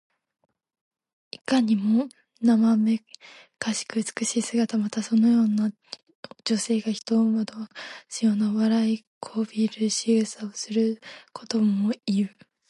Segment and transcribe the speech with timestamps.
[1.29, 2.07] いかにも
[2.41, 3.03] なまめ
[3.59, 4.79] かしく美しい姿。
[4.79, 5.69] また、そのような
[6.43, 7.69] 女性が人を惑わ
[8.09, 10.99] すような、笑いこびるしぐさをする
[11.33, 12.35] ことにもいう。